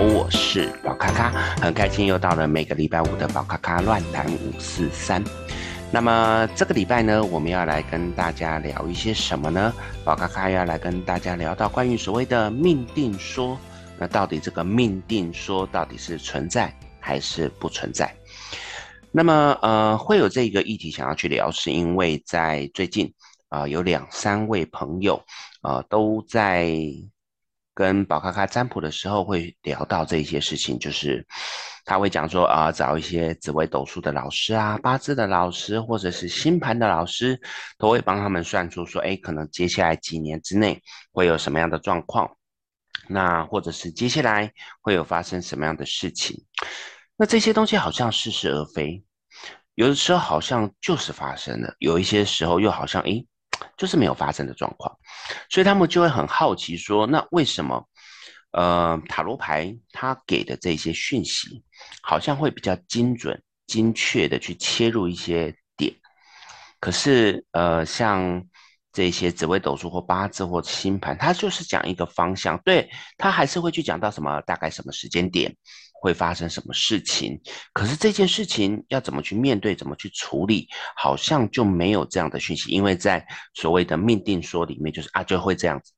[0.00, 1.28] 我是宝咖咖，
[1.60, 5.22] 很开心又到了每个礼拜五的宝咖咖乱谈五四三。
[5.92, 9.70] 那么这个礼拜呢，我们要来跟大家聊一些什么呢？
[10.02, 13.58] 宝咖咖要来跟大家聊到关于所谓的命定说，
[13.98, 18.10] 那到底这个命定说到底是存在还是不存在？
[19.12, 23.12] 那么呃，会有这个议题想要去聊，是因为在最近
[23.50, 25.22] 啊、有两三位朋友
[25.60, 26.74] 啊、都在。
[27.72, 31.26] 跟宝咖咖占卜的时候会聊到这些事情，就是
[31.84, 37.40] 他会讲说啊，找一些紫微斗数的老师啊，八字的老师，或者是星盘的老师，
[37.78, 42.30] 都会帮他们算出说，哎，可能接下来几年之内会有什么样的状况，
[43.08, 46.44] 那或者是接下来会有发生什么样的事情，
[47.16, 49.02] 那这些东西好像似是而非，
[49.74, 53.24] 有的时候好像就是发生了，有一些时候又好像哎。
[53.76, 54.94] 就是没有发生的状况，
[55.48, 57.88] 所以他们就会很好奇说：那为什么，
[58.52, 61.62] 呃，塔罗牌它给的这些讯息，
[62.02, 65.94] 好像会比较精准、精确的去切入一些点，
[66.80, 68.44] 可是，呃，像
[68.92, 75.56] 这些紫微斗数或八字或星盘，它就是讲一个方向，对，它还是会去讲到什么大概什么时间点。
[76.00, 77.38] 会发生什么事情？
[77.74, 82.70] 可是这件事情要怎么去面对，怎么去处理，好像就没有这样的讯息。
[82.70, 85.92] 因为在所谓的命定说里面，就是啊，就会这样子，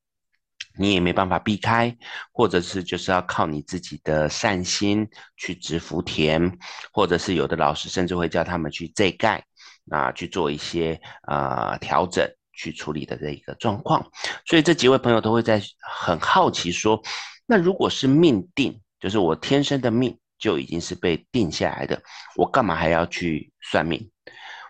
[0.76, 1.96] 你也没办法避开，
[2.32, 6.58] 或者是就是要靠你自己的善心去植福田，
[6.92, 9.44] 或者是有的老师甚至会叫他们去遮盖
[9.88, 14.04] 啊，去做一些呃调整去处理的这一个状况。
[14.46, 15.62] 所以这几位朋友都会在
[16.02, 17.00] 很好奇说，
[17.46, 18.80] 那如果是命定？
[19.02, 22.00] 就是我天生的命就已经是被定下来的，
[22.36, 24.08] 我干嘛还要去算命？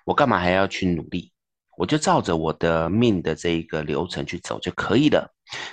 [0.07, 1.31] 我干嘛还要去努力？
[1.77, 5.31] 我就照着我的命的这一个流程去走就可以了。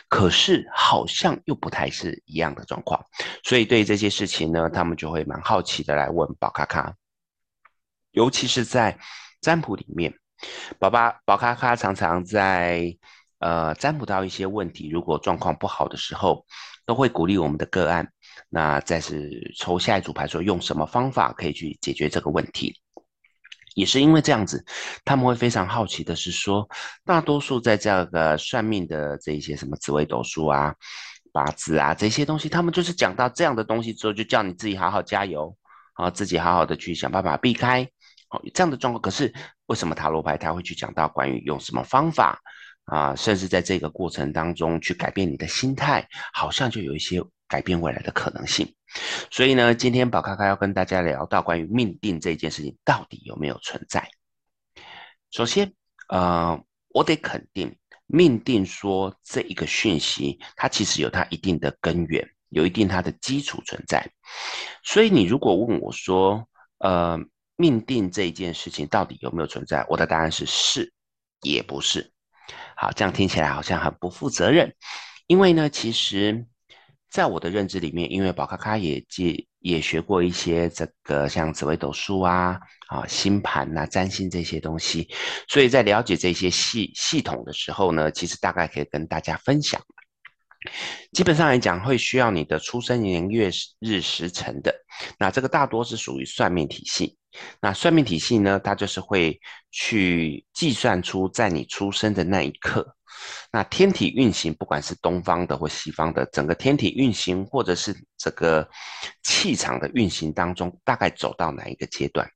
[0.09, 3.01] 可是好像又不太是一样的状况，
[3.43, 6.93] 所以对这些事情呢，他们就会蛮好奇的来问宝咖咖，
[8.11, 8.97] 尤其是在
[9.39, 10.13] 占卜里面，
[10.79, 12.93] 宝宝宝咖咖常常在
[13.39, 16.45] 呃占卜到一些问题，如果状况不好的时候，
[16.85, 18.11] 都会鼓励我们的个案。
[18.49, 22.75] 那再是抽下一组牌，说用什么方法可以去解决这个问题？
[23.75, 24.65] 也是因为这样子，
[25.05, 26.67] 他们会非常好奇的是说，
[27.05, 30.73] 大多数在这个算命的这一些什么紫微斗数啊、
[31.31, 35.55] 八字啊这些东西，他们就是讲到这样的东西之后，就叫你自己好好加油，
[35.93, 37.87] 啊，自己好好的去想办法避开，
[38.27, 38.99] 好这样的状况。
[38.99, 39.31] 可是
[39.67, 42.41] 为什么塔罗牌它会去讲到关于用什么方法
[42.85, 47.21] 啊，甚至在这个过程当中去改变你的心态，好像就有一些。
[47.49, 48.73] 改变未来的可能性，
[49.31, 54.07] 所以呢，今天宝咖咖要跟大家聊到关于命定这件事情到底有没有存在。
[55.31, 55.73] 首先，
[56.09, 64.07] 呃，我得肯定命定说这一个讯息，它其实有它一定的根源，有一定它的基础存在。
[64.83, 67.19] 所以你如果问我说，呃，
[67.55, 69.83] 命定这件事情到底有没有存在？
[69.89, 70.93] 我的答案是是，
[71.41, 72.13] 也不是。
[72.75, 74.75] 好，这样听起来好像很不负责任，
[75.25, 76.45] 因为呢，其实。
[77.09, 85.09] 在我的认知里面，因为宝咖咖也接也学过一些这个像紫微斗数啊、啊星盘呐、占星这些东西，
[85.47, 89.81] 所以在了解这些系系统的时候呢，其实大概可以跟大家分享。
[91.13, 93.49] 基本上来讲，会需要你的出生年月
[93.79, 94.73] 日时辰的，
[95.17, 97.17] 那这个大多是属于算命体系。
[97.61, 99.39] 那算命体系呢，它就是会
[99.71, 102.95] 去计算出在你出生的那一刻。
[103.51, 108.67] 那天体运行，不管是东方的或西方的，整个天体运行，或者是这个
[109.23, 112.29] 气场的运行当中，大概走到哪一个阶段？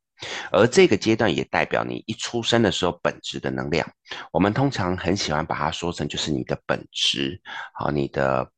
[0.51, 3.85] 而这个阶段也代表你一出生的时候本质的能量。
[4.31, 7.41] 我们通常很喜欢把它说成就是你的本质，
[7.73, 8.49] 好，你的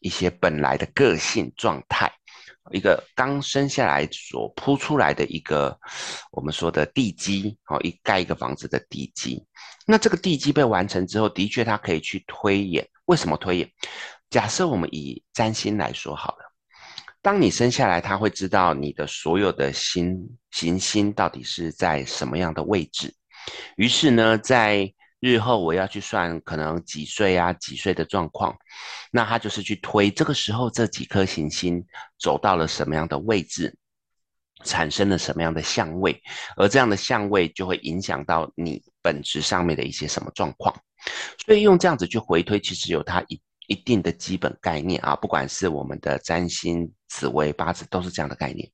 [0.00, 2.12] 一些本来的个性状态。
[2.70, 5.78] 一个刚生下来所铺出来的一个
[6.30, 9.44] 我们说的地基，好，一盖一个房子的地基。
[9.86, 12.88] 那这个地基被完成之后，的确它可以去推演。
[13.06, 13.70] 为什么推演？
[14.30, 16.52] 假设我们以占星来说好了，
[17.20, 20.16] 当你生下来，他会知道你的所有的星
[20.50, 23.14] 行星到底是在什么样的位置。
[23.76, 24.92] 于是呢，在
[25.22, 28.52] 日后我要去算可能几岁啊，几岁的状况，
[29.12, 31.80] 那他就是去推这个时候这几颗行星
[32.18, 33.72] 走到了什么样的位置，
[34.64, 36.20] 产生了什么样的相位，
[36.56, 40.74] 而这样的相位就会影响到你本质上面的一些什么状况。
[41.46, 48.68] 所以用这样子去回推，其实有它一一定的基本概念啊，不管是我们的占星、紫微、八字，都是这样的概念。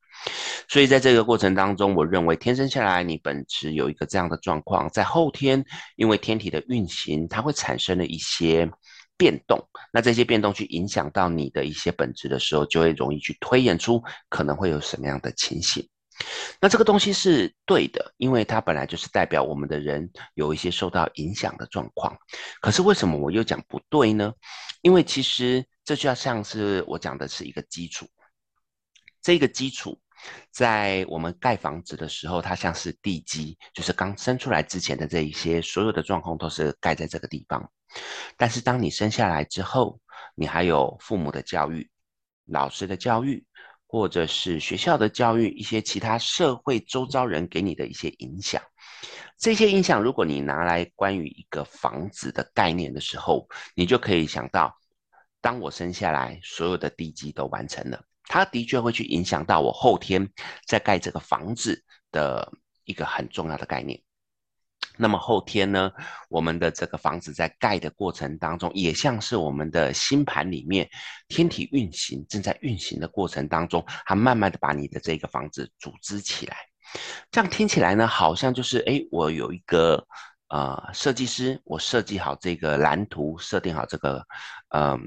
[0.69, 5.65] 所以在这个过程当中，我认为天生下来你本质有一个这样的状况，在后天
[5.97, 8.71] 因为天体的运行，它会产生了一些
[9.17, 9.59] 变动，
[9.93, 15.89] 那这些变动去影响到你的一些本质的时候，就会容易去推演出可能会有什么样的情形。
[16.61, 22.17] 那这个东西是对的，因为它本来就是代表我们的人有一些受到影响的状况。
[22.61, 24.33] 可是为什么我又讲不对呢？
[24.83, 28.05] 因为其实这就要像是我讲的是一个基础，
[29.23, 29.97] 这个基础
[30.51, 37.71] 在我们盖房子的时候，它像是地基，就是刚生出来之前的这一些所有的状况都是盖在这个地方。
[38.37, 40.01] 但是当你生下来之后，
[40.35, 41.89] 你还有父母的教育、
[42.47, 43.45] 老师的教育。
[43.91, 48.63] 或者是学校的教育，一些其他社会周遭人给你的一些影响，
[49.39, 54.77] 这些影响，如果你拿来关于一个房子的概念的时候，你就可以想到，
[55.41, 60.31] 当我生下来，所有的地基都完成了，它的确会去影响到我后天
[60.67, 61.83] 在盖这个房子
[62.13, 62.53] 的
[62.85, 64.01] 一个很重要的概念。
[64.97, 65.91] 那么后天呢，
[66.29, 70.89] 我们的这个房子在盖的过程当中，也像是我们的星盘里面
[71.29, 76.57] 天体运行正在运行的过程当中，它慢慢的把你的这个房子组织起来。
[77.31, 80.05] 这样听起来呢，好像就是哎，我有一个
[80.49, 84.25] 呃设计师，我设计好这个蓝图，设定好这个
[84.75, 85.01] 嗯。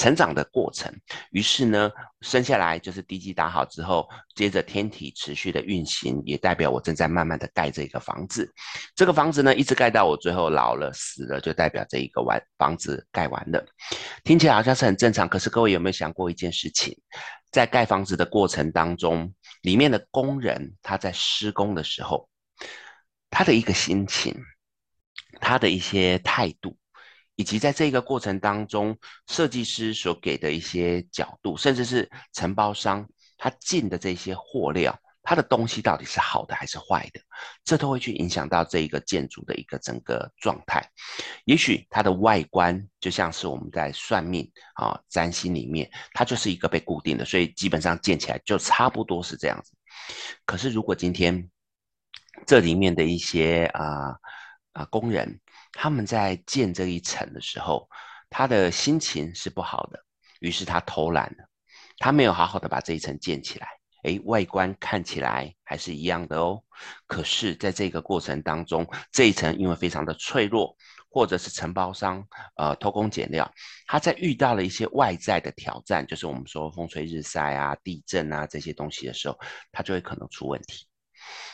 [0.00, 0.90] 成长的过程，
[1.30, 1.90] 于是呢，
[2.22, 8.50] 生下来就是地基打好之后，接着天体持续的运行，也代表我正在慢慢的盖这个房子。
[8.96, 13.62] 这个房子呢，一直盖到我最后老了死了，就代表这一个完房子盖完了。
[14.24, 16.96] 听起来好像是很正常，可是各位有没有想过一件事情？
[17.52, 19.30] 在盖房子的过程当中，
[19.60, 22.26] 里面的工人他在施工的时候，
[23.28, 24.34] 他的一个心情，
[25.42, 26.74] 他的一些态度。
[27.40, 28.94] 以及在这个过程当中，
[29.26, 33.08] 设计师所给的一些角度，甚至是承包商
[33.38, 37.20] 他进的这些货料，他的东西到底是好的还是坏的，
[37.64, 40.86] 这都会去影响到这一个建筑的一个整个状态。
[41.46, 49.72] 也许它的外观就像是我们在算命啊、占星里面，它就是一个被固定的，所以基本上建起来就差不多是这样子。
[50.44, 51.48] 可是如果今天
[52.46, 54.14] 这里面的一些啊
[54.72, 55.40] 啊工人，
[55.72, 57.88] 他们在建这一层的时候，
[58.28, 59.98] 他的心情是不好的，
[60.40, 61.48] 于是他偷懒了，
[61.98, 63.68] 他没有好好的把这一层建起来。
[64.04, 66.62] 诶，外观看起来还是一样的哦，
[67.06, 70.74] 可是在这个过程当中，这一层因为非常的脆弱，
[71.10, 72.26] 或者是承包商
[72.56, 73.52] 呃偷工减料，
[73.86, 79.38] 他在遇到了一些外在的挑战，就是我们说风吹日晒啊、地震啊这些东西的时候，
[79.70, 80.86] 他就会可能出问题。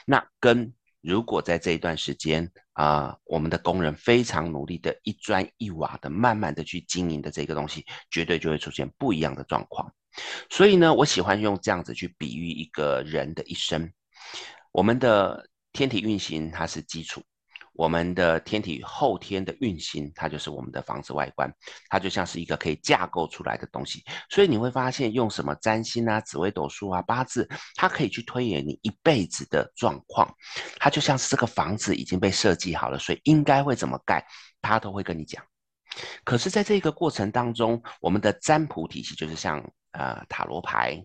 [0.06, 0.72] 那跟
[1.06, 9.90] 如果在这一段时间啊、我们的工人非常努力的一砖一瓦的慢慢的去经营的这个东西，绝对就会出现不一样的状况。
[10.50, 13.90] 所以呢，我喜欢用这样子去比喻一个人的一生。
[14.72, 17.22] 我们的天体运行它是基础。
[17.76, 21.52] 我们的天体后天的运行，它就是我们的房子外观，
[21.88, 24.02] 它就像是一个可以架构出来的东西。
[24.30, 30.26] 所以你会发现，用什么占星啊、紫微斗数啊、八字，它可以去推演你一辈子的状况。
[30.78, 34.26] 它就像是这个房子已经被设计好了，所以应该会怎么盖，
[34.62, 35.44] 它都会跟你讲。
[36.24, 41.02] 可是，在这个过程当中，我们的占卜体系就是像呃塔罗牌、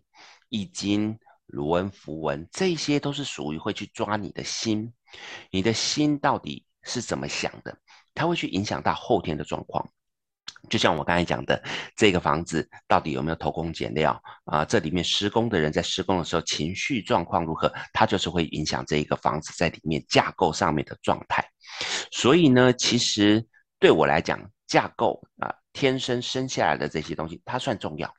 [0.50, 4.92] 易经、卢恩符文，这些都是属于会去抓你的心。
[5.50, 7.78] 你的心到底是怎么想的？
[8.14, 9.88] 它会去影响到后天的状况。
[10.70, 11.62] 就像我刚才讲的，
[11.96, 17.74] 这个房子到底有没有偷工减料啊、这里面施工的人在施工的时候情绪状况如何？
[17.94, 21.44] 它就是会影响这一个房子在里面架构上面的状态。
[22.12, 23.44] 所以呢，其实
[23.80, 28.14] 对我来讲，架构啊、天生生下来的这些东西，它算重要。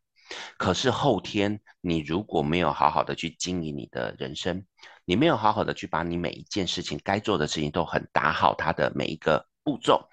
[0.58, 4.64] 可是后天你如果没有好好的去经营你的人生，
[5.04, 10.08] 你没有好好的去把你每一件事情该做的事情都很打好它的每一个步骤，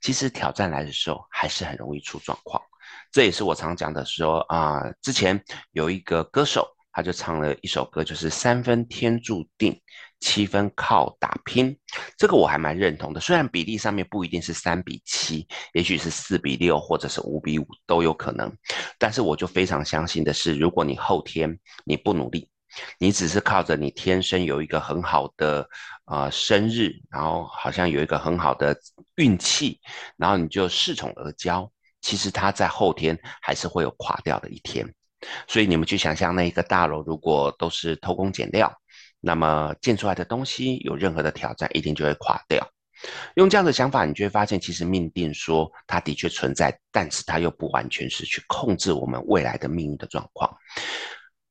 [0.00, 2.62] 其实挑战来的时候还是很容易出状况。
[3.10, 6.66] 这也是我常讲的说啊、之前有一个歌手，
[6.98, 9.80] 他就唱了一首歌，就是三分天注定，
[10.18, 11.78] 七分靠打拼。
[12.16, 18.52] 这个我还蛮认同的，虽然比例上面不一定是三比七，也许是四比六或者是五比五都有可能，
[18.98, 22.50] 但是我就非常相信的是，如果你后天你不努力。
[22.98, 25.68] 你只是靠着你天生有一个很好的
[26.06, 28.76] 呃生日，然后好像有一个很好的
[29.14, 29.80] 运气，
[30.16, 34.84] 然后你就恃宠而骄，其实他在后天还是会有垮掉的一天。
[35.46, 38.72] 所以你们去想象那一个大楼，如果都是偷工减料，
[39.20, 42.66] 那么建出来的东西有任何的挑战，一定就会垮掉。
[43.36, 50.52] 用这样的想法，你就会发现，其实命定说它的确存在，但是它又不完全是去控制我们未来的命运的状况。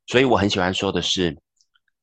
[0.08, 1.38] 所以我很喜欢说的是，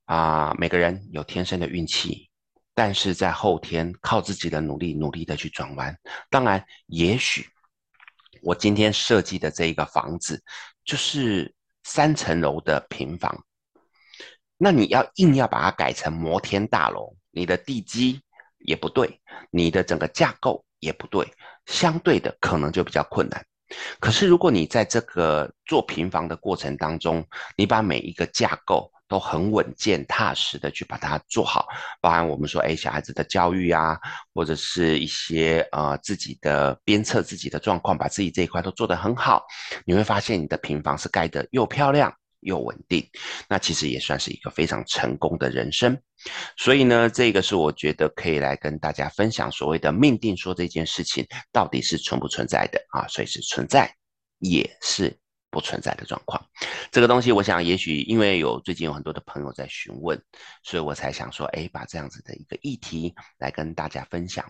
[0.06, 2.28] 啊、每个人有天生的运气，
[2.74, 5.94] 但是在后天靠自己的努力，努力的去转弯。
[6.30, 7.46] 当然，也许
[8.42, 10.42] 我今天设计的这一个房子
[10.86, 11.53] 就是
[11.84, 13.44] 三层楼的平房，
[14.56, 18.20] 那你要硬要把它改成摩天大楼，你的地基
[18.58, 21.26] 也不对，你的整个架构也不对，
[21.66, 23.46] 相对的可能就比较困难。
[24.00, 27.26] 可是如果你在这个做平房的过程当中，
[27.56, 31.68] 你把每一个架构都很稳健踏实的去把它做好，
[32.00, 33.96] 包含我们说，哎，小孩子的教育啊，
[34.34, 39.44] 或者是一些呃自己的鞭策自己的状况，把自己这一块都做得很好，
[39.86, 43.08] 你会发现你的平房是盖得又漂亮又稳定，
[43.48, 45.96] 那其实也算是一个非常成功的人生。
[46.56, 53.06] 所以呢，这个是我觉得可以来跟大家分享所谓的命定说这件事情到底是存不存在的啊？
[53.06, 53.94] 所以是存在，
[54.40, 55.16] 也是。
[55.54, 56.44] 不存在的状况，
[56.90, 60.20] 这个东西，我想也许因为有最近有很多的朋友在询问，
[60.64, 64.44] 所以我才想说，哎，把这样子的一个议题来跟大家分享。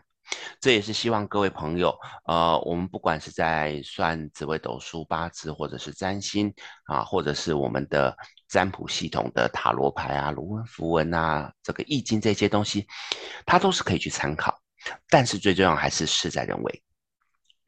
[0.63, 1.95] 这也是希望各位朋友，
[2.25, 6.51] 呃，我们不管是在算紫微斗数、八字，或者是占星
[6.85, 8.17] 啊，或者是我们的
[8.49, 12.87] 占卜系统的塔罗牌啊、卢文符文啊、这个易经这些东西，
[13.45, 14.59] 它都是可以去参考。
[15.11, 16.83] 但是最重要还是事在人为，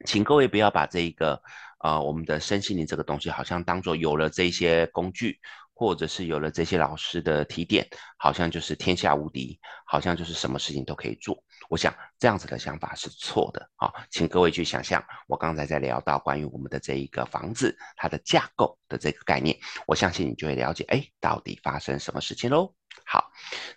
[0.07, 1.39] 请各位不要把这一个。
[1.79, 5.39] 呃，我们的身心灵这个东西，好像当做有了这些工具，
[5.73, 11.37] 或者是有了这些老师的提点，好像就是天下无敌，好像就是什么事情都可以做。
[11.69, 22.73] 我想这样子的想法是错的啊，请各位去想象，我刚才在聊到关于我们的这一个房子，它的架构的这个概念，我相信你就会了解，哎，到底发生什么事情喽？
[23.05, 23.29] 好，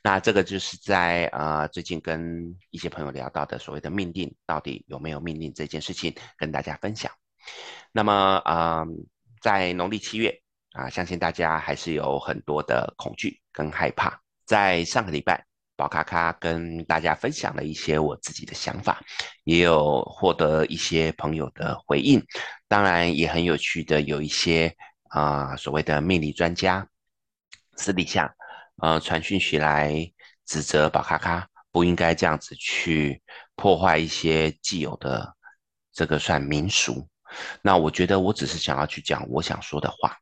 [0.02, 7.12] 那这个就是在呃最近跟一些朋友聊到的所谓的命定，到底有没有命定这件事情，跟大家分享。
[7.93, 8.87] 那么，呃，
[9.41, 10.41] 在农历七月
[10.73, 14.21] 啊，相信大家还是有很多的恐惧跟害怕。
[14.47, 15.45] 在上个礼拜，
[15.77, 19.01] 宝咖咖跟大家分享了一些我自己的想法，
[19.45, 22.25] 也有获得一些朋友的回应。
[22.69, 24.77] 当然，也很有趣的有一些
[25.09, 26.89] 啊、所谓的命理专家
[27.75, 28.33] 私底下
[28.77, 29.93] 呃传讯息来
[30.47, 33.21] 指责宝咖咖不应该这样子去
[33.57, 35.35] 破坏一些既有的
[35.93, 37.09] 这个算民俗。
[37.63, 40.17] 那我觉得我只是想要去讲我想说的话，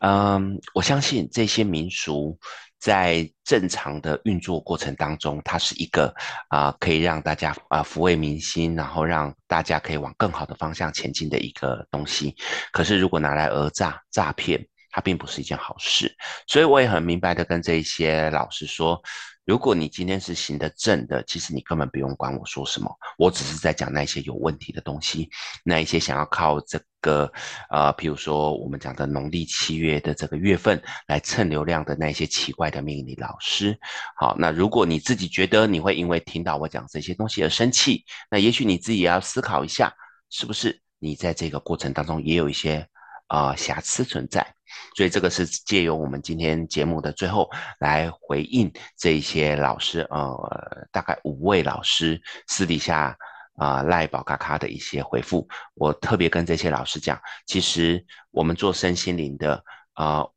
[0.00, 2.38] 嗯，我相信这些民俗
[2.78, 6.14] 在正常的运作过程当中，它是一个
[6.48, 12.36] 啊、可以让大家啊、抚慰民心，然后让大家可以往更好的方向前进的一个东西。
[12.72, 16.14] 可是如果拿来讹诈诈骗，它并不是一件好事。
[16.46, 19.00] 所以我也很明白的跟这些老师说。
[19.48, 25.30] 如果你今天是行得正的，其实你根本不用管我说什么，我只是在讲那些有问题的东西，
[25.64, 27.32] 那一些想要靠这个，
[27.70, 33.74] 呃，比如说我们讲的农历七月的这个月份来蹭流量的那些奇怪的命理老师。
[34.18, 39.90] 好，那如果你自己觉得你会因为听到我讲这些东西而生气，那也许你自己也要思考一下，
[40.28, 42.86] 是不是你在这个过程当中也有一些
[43.28, 44.57] 啊、瑕疵存在。
[44.96, 47.48] 所以这个是借由我们今天节目的最后
[47.78, 53.16] 来回应这一些老师，呃，大概五位老师私底下
[53.56, 55.48] 啊赖宝咖咖的一些回复。
[55.74, 59.54] 我特别跟这些老师讲，其实我们做身心灵的，
[59.94, 60.32] 啊、呃，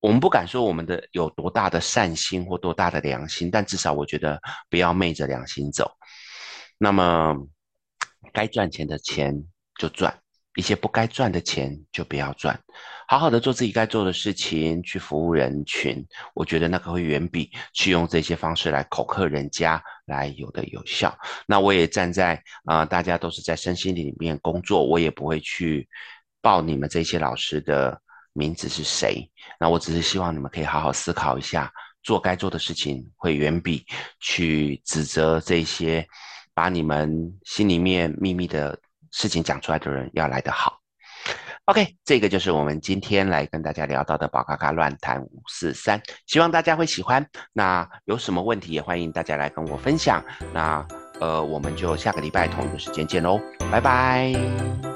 [0.00, 4.40] 我们不敢说我们的有多大的善心或多大的良心，但至少我觉得
[4.70, 5.90] 不要昧着良心走。
[6.78, 7.34] 那么
[8.32, 9.44] 该赚钱的钱
[9.78, 10.20] 就赚。
[10.56, 12.58] 一些不该赚的钱就不要赚，
[13.06, 16.04] 好好的做自己该做的事情，去服务人群。
[16.34, 21.14] 我觉得那个会远比去用这些方式来恐吓人家来有的有效。
[21.46, 25.86] 那我也站在啊、大家都是在身心里面工作，我也不会去
[26.40, 28.00] 报你们这些老师的
[28.32, 29.30] 名字是谁。
[29.60, 31.70] 那我只是希望你们可以好好思考一下，
[32.02, 33.84] 做该做的事情会远比
[34.20, 36.08] 去指责这些
[36.54, 38.74] 把你们心里面秘密的。
[39.12, 40.78] 事情讲出来的人要来得好
[41.66, 47.26] ，OK，这个就是我们今天来跟大家聊到的宝咖咖乱谈五四三，希望大家会喜欢。
[47.52, 50.24] 那有什么问题也欢迎大家来跟我分享。
[50.52, 50.86] 那
[51.20, 54.95] 呃，我们就下个礼拜同一个时间见喽，拜拜。